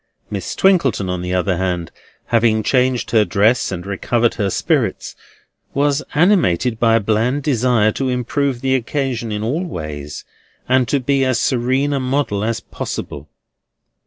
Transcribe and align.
Miss 0.31 0.55
Twinkleton, 0.55 1.11
on 1.11 1.21
the 1.21 1.35
other 1.35 1.57
hand, 1.57 1.91
having 2.33 2.63
changed 2.63 3.11
her 3.11 3.23
dress 3.23 3.71
and 3.71 3.85
recovered 3.85 4.33
her 4.33 4.49
spirits, 4.49 5.15
was 5.75 6.01
animated 6.15 6.79
by 6.79 6.95
a 6.95 6.99
bland 6.99 7.43
desire 7.43 7.91
to 7.91 8.09
improve 8.09 8.61
the 8.61 8.73
occasion 8.73 9.31
in 9.31 9.43
all 9.43 9.63
ways, 9.63 10.23
and 10.67 10.87
to 10.87 10.99
be 10.99 11.23
as 11.23 11.39
serene 11.39 11.93
a 11.93 11.99
model 11.99 12.43
as 12.43 12.59
possible. 12.59 13.29